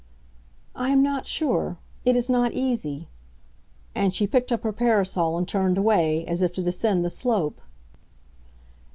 [0.75, 3.07] "I am not sure; it is not easy."
[3.93, 7.61] And she picked up her parasol and turned away, as if to descend the slope.